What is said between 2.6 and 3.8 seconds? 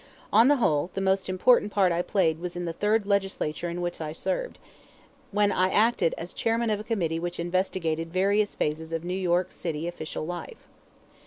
the third Legislature